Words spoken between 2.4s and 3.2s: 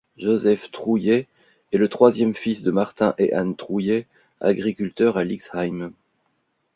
de Martin